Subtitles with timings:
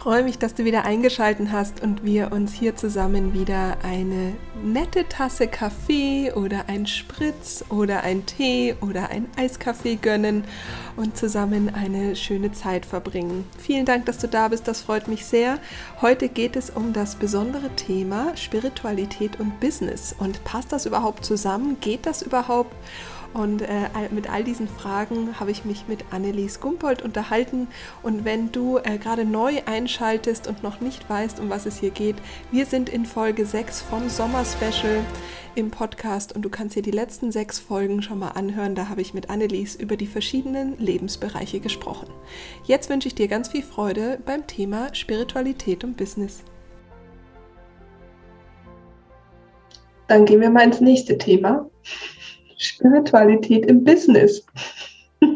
[0.00, 4.32] Freue mich, dass du wieder eingeschaltet hast und wir uns hier zusammen wieder eine
[4.64, 10.44] nette Tasse Kaffee oder ein Spritz oder ein Tee oder ein Eiskaffee gönnen
[10.96, 13.44] und zusammen eine schöne Zeit verbringen.
[13.58, 15.58] Vielen Dank, dass du da bist, das freut mich sehr.
[16.00, 20.14] Heute geht es um das besondere Thema Spiritualität und Business.
[20.18, 21.76] Und passt das überhaupt zusammen?
[21.78, 22.74] Geht das überhaupt?
[23.32, 27.68] Und äh, mit all diesen Fragen habe ich mich mit Annelies Gumpold unterhalten.
[28.02, 31.90] Und wenn du äh, gerade neu einschaltest und noch nicht weißt, um was es hier
[31.90, 32.16] geht,
[32.50, 35.04] wir sind in Folge 6 vom Sommer-Special
[35.54, 38.74] im Podcast und du kannst dir die letzten sechs Folgen schon mal anhören.
[38.74, 42.08] Da habe ich mit Annelies über die verschiedenen Lebensbereiche gesprochen.
[42.64, 46.42] Jetzt wünsche ich dir ganz viel Freude beim Thema Spiritualität und Business.
[50.08, 51.70] Dann gehen wir mal ins nächste Thema.
[52.60, 54.44] Spiritualität im Business.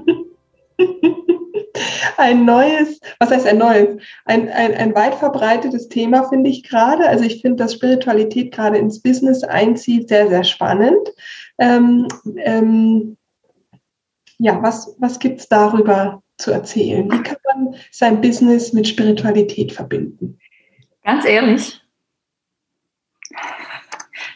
[2.17, 4.01] ein neues, was heißt ein neues?
[4.27, 7.09] Ein, ein, ein weit verbreitetes Thema, finde ich gerade.
[7.09, 11.13] Also ich finde, dass Spiritualität gerade ins Business einzieht, sehr, sehr spannend.
[11.59, 13.17] Ähm, ähm,
[14.39, 17.11] ja, was, was gibt es darüber zu erzählen?
[17.11, 20.39] Wie kann man sein Business mit Spiritualität verbinden?
[21.05, 21.81] Ganz ehrlich,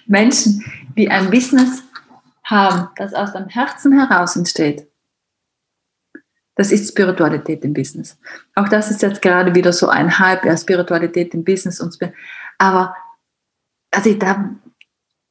[0.07, 0.65] Menschen,
[0.97, 1.83] die ein Business
[2.51, 4.89] haben, das aus dem Herzen heraus entsteht,
[6.55, 8.19] das ist Spiritualität im Business.
[8.57, 12.13] Auch das ist jetzt gerade wieder so ein Hype, ja, Spiritualität im Business und Spir
[12.59, 12.95] aber
[13.91, 14.51] also da,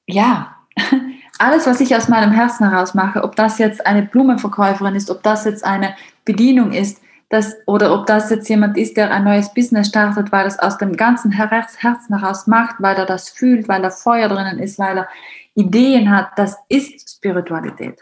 [0.07, 0.55] ja,
[1.39, 5.21] alles, was ich aus meinem Herzen heraus mache, ob das jetzt eine Blumenverkäuferin ist, ob
[5.23, 5.95] das jetzt eine
[6.25, 10.47] Bedienung ist, das, oder ob das jetzt jemand ist, der ein neues Business startet, weil
[10.47, 14.59] es aus dem ganzen Herzen heraus macht, weil er das fühlt, weil da Feuer drinnen
[14.59, 15.09] ist, weil er
[15.57, 18.01] Ideen hat, das ist Spiritualität.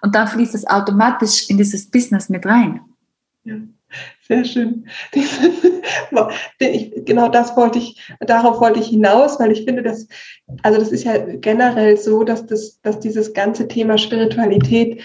[0.00, 2.80] Und dann fließt es automatisch in dieses Business mit rein.
[3.44, 3.56] Ja.
[4.30, 4.86] Sehr schön.
[7.04, 10.06] genau das wollte ich, darauf wollte ich hinaus, weil ich finde, dass,
[10.62, 15.02] also das ist ja generell so, dass das, dass dieses ganze Thema Spiritualität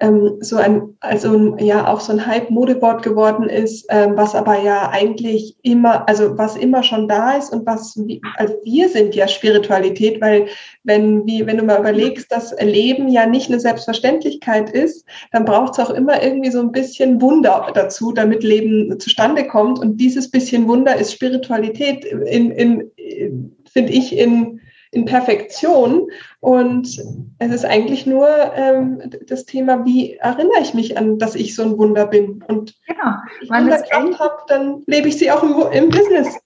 [0.00, 4.90] ähm, so ein, also ja auch so ein Hype-Modewort geworden ist, ähm, was aber ja
[4.90, 7.96] eigentlich immer, also was immer schon da ist und was,
[8.36, 10.46] also wir sind ja Spiritualität, weil
[10.84, 15.78] wenn, wie, wenn du mal überlegst, dass Leben ja nicht eine Selbstverständlichkeit ist, dann braucht
[15.78, 18.63] es auch immer irgendwie so ein bisschen Wunder dazu, damit Leben
[18.98, 19.78] zustande kommt.
[19.78, 24.60] Und dieses bisschen Wunder ist Spiritualität in, in, in finde ich, in,
[24.92, 26.08] in Perfektion.
[26.40, 27.02] Und
[27.38, 31.62] es ist eigentlich nur ähm, das Thema, wie erinnere ich mich an, dass ich so
[31.64, 32.42] ein Wunder bin.
[32.46, 36.38] Und genau, wenn ich Wunderkraft habe, dann lebe ich sie auch im, im, Business.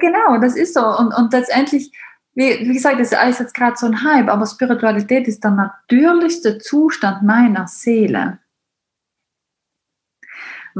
[0.00, 0.80] Genau, das ist so.
[0.80, 1.90] Und, und letztendlich,
[2.34, 5.50] wie, wie gesagt, das ist alles jetzt gerade so ein Hype, aber Spiritualität ist der
[5.50, 8.38] natürlichste Zustand meiner Seele.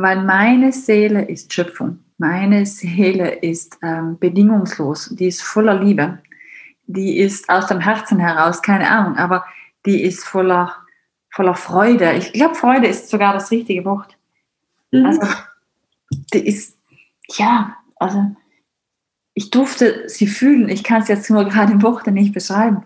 [0.01, 2.01] Weil meine Seele ist Schöpfung.
[2.19, 5.11] Meine Seele ist ähm, bedingungslos.
[5.15, 6.19] Die ist voller Liebe
[6.89, 9.45] die ist aus dem Herzen heraus, keine Ahnung, aber
[9.87, 10.75] die ist voller,
[11.31, 12.15] voller Freude.
[12.15, 14.17] Ich glaube, Freude ist sogar das richtige Wort.
[14.91, 15.07] Mhm.
[15.07, 15.21] Also,
[16.33, 16.79] die ist,
[17.37, 18.35] ja, also,
[19.35, 20.69] ich durfte sie fühlen.
[20.69, 22.85] Ich kann es jetzt nur gerade in Worten nicht beschreiben.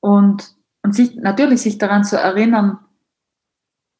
[0.00, 2.78] Und, und sich, natürlich sich daran zu erinnern,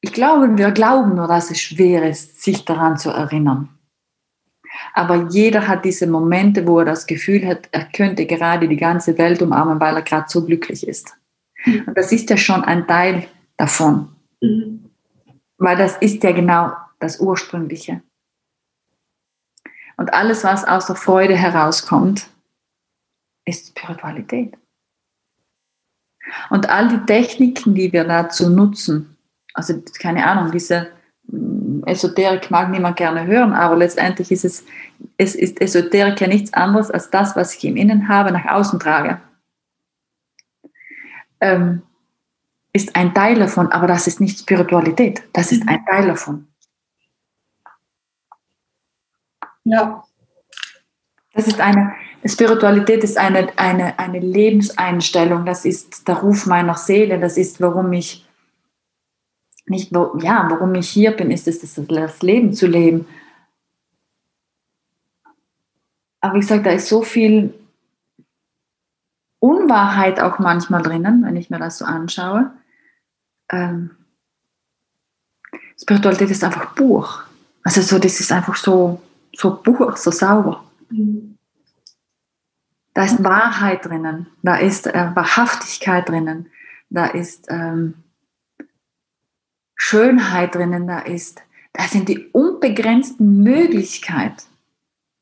[0.00, 3.68] ich glaube, wir glauben nur, dass es schwer ist, sich daran zu erinnern.
[4.94, 9.18] Aber jeder hat diese Momente, wo er das Gefühl hat, er könnte gerade die ganze
[9.18, 11.16] Welt umarmen, weil er gerade so glücklich ist.
[11.64, 11.84] Mhm.
[11.86, 14.14] Und das ist ja schon ein Teil davon.
[14.40, 14.90] Mhm.
[15.58, 18.02] Weil das ist ja genau das Ursprüngliche.
[19.96, 22.30] Und alles, was aus der Freude herauskommt,
[23.44, 24.56] ist Spiritualität.
[26.48, 29.16] Und all die Techniken, die wir dazu nutzen,
[29.54, 30.88] also keine Ahnung, diese
[31.86, 34.64] Esoterik mag niemand gerne hören, aber letztendlich ist es,
[35.16, 38.80] es ist Esoterik ja nichts anderes als das, was ich im Innen habe, nach außen
[38.80, 39.20] trage.
[41.40, 41.82] Ähm,
[42.72, 46.46] ist ein Teil davon, aber das ist nicht Spiritualität, das ist ein Teil davon.
[49.64, 50.04] Ja.
[51.32, 51.94] Das ist eine,
[52.24, 57.92] Spiritualität ist eine, eine, eine Lebenseinstellung, das ist der Ruf meiner Seele, das ist, warum
[57.92, 58.26] ich
[59.70, 63.06] nicht, wo, ja, warum ich hier bin, ist es, das Leben zu leben.
[66.20, 67.54] Aber ich sage, da ist so viel
[69.38, 72.52] Unwahrheit auch manchmal drinnen, wenn ich mir das so anschaue.
[73.50, 73.92] Ähm,
[75.80, 77.08] Spiritualität ist einfach pur.
[77.62, 79.00] Also so, das ist einfach so,
[79.34, 80.64] so pur, so sauber.
[80.90, 81.38] Mhm.
[82.92, 86.50] Da ist Wahrheit drinnen, da ist äh, Wahrhaftigkeit drinnen,
[86.90, 87.94] da ist ähm,
[89.82, 91.42] Schönheit drinnen, da ist,
[91.72, 94.44] da sind die unbegrenzten Möglichkeiten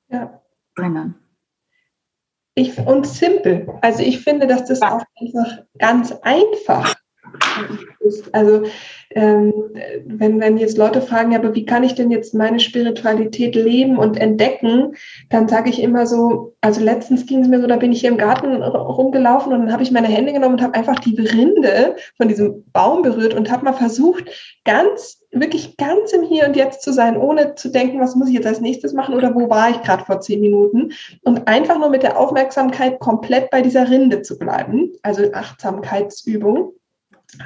[0.08, 0.42] ja.
[0.74, 1.14] drinnen.
[2.56, 3.72] Ich, und simpel.
[3.82, 6.96] Also ich finde, dass das auch einfach ganz einfach
[8.00, 8.34] ist.
[8.34, 8.64] Also
[9.10, 9.52] ähm,
[10.04, 13.96] wenn, wenn jetzt Leute fragen, ja, aber wie kann ich denn jetzt meine Spiritualität leben
[13.96, 14.94] und entdecken,
[15.30, 18.10] dann sage ich immer so, also letztens ging es mir so, da bin ich hier
[18.10, 21.96] im Garten rumgelaufen und dann habe ich meine Hände genommen und habe einfach die Rinde
[22.16, 24.24] von diesem Baum berührt und habe mal versucht,
[24.64, 28.34] ganz, wirklich ganz im Hier und Jetzt zu sein, ohne zu denken, was muss ich
[28.34, 30.92] jetzt als nächstes machen oder wo war ich gerade vor zehn Minuten
[31.24, 36.72] und einfach nur mit der Aufmerksamkeit komplett bei dieser Rinde zu bleiben, also Achtsamkeitsübung.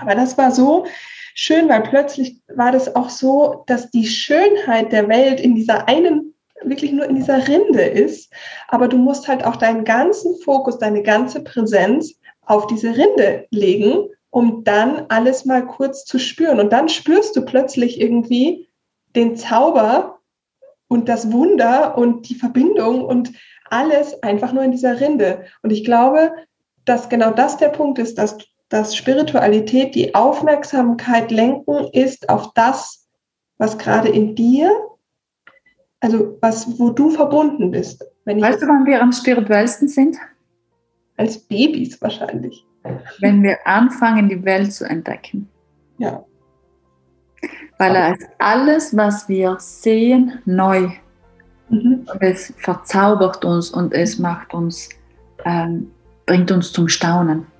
[0.00, 0.86] Aber das war so
[1.34, 6.34] schön, weil plötzlich war das auch so, dass die Schönheit der Welt in dieser einen,
[6.64, 8.32] wirklich nur in dieser Rinde ist.
[8.68, 12.14] Aber du musst halt auch deinen ganzen Fokus, deine ganze Präsenz
[12.46, 16.60] auf diese Rinde legen, um dann alles mal kurz zu spüren.
[16.60, 18.68] Und dann spürst du plötzlich irgendwie
[19.14, 20.20] den Zauber
[20.88, 23.32] und das Wunder und die Verbindung und
[23.70, 25.46] alles einfach nur in dieser Rinde.
[25.62, 26.32] Und ich glaube,
[26.84, 28.36] dass genau das der Punkt ist, dass
[28.72, 33.06] dass Spiritualität die Aufmerksamkeit lenken ist auf das,
[33.58, 34.72] was gerade in dir,
[36.00, 38.02] also was, wo du verbunden bist.
[38.24, 40.16] weißt du, wann wir am spirituellsten sind?
[41.18, 42.64] Als Babys wahrscheinlich.
[43.20, 45.50] Wenn wir anfangen, die Welt zu entdecken.
[45.98, 46.24] Ja.
[47.76, 50.88] Weil ist alles, was wir sehen, neu.
[51.68, 52.06] Mhm.
[52.10, 54.88] Und es verzaubert uns und es macht uns,
[55.44, 55.90] ähm,
[56.24, 57.51] bringt uns zum Staunen.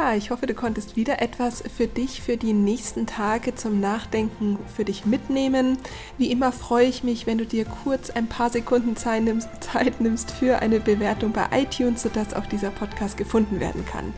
[0.00, 4.56] Ja, ich hoffe, du konntest wieder etwas für dich, für die nächsten Tage zum Nachdenken
[4.76, 5.76] für dich mitnehmen.
[6.18, 10.60] Wie immer freue ich mich, wenn du dir kurz ein paar Sekunden Zeit nimmst, für
[10.60, 14.14] eine Bewertung bei iTunes, sodass auch dieser Podcast gefunden werden kann.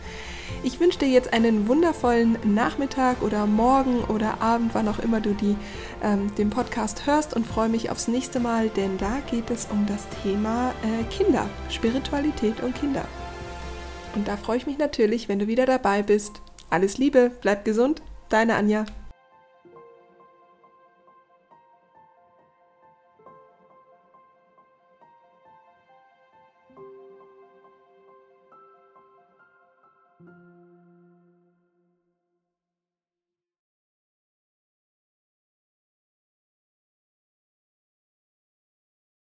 [0.62, 5.32] Ich wünsche dir jetzt einen wundervollen Nachmittag oder Morgen oder Abend, wann auch immer du
[5.32, 5.56] die,
[6.02, 9.86] ähm, den Podcast hörst und freue mich aufs nächste Mal, denn da geht es um
[9.86, 13.06] das Thema äh, Kinder, Spiritualität und Kinder.
[14.14, 16.42] Und da freue ich mich natürlich, wenn du wieder dabei bist.
[16.68, 18.84] Alles Liebe, bleib gesund, deine Anja.
[30.22, 30.59] thank